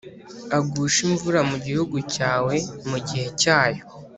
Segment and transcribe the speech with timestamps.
[0.57, 2.55] agushe imvura mu gihugu cyawe
[2.89, 3.81] mu gihe cyayo,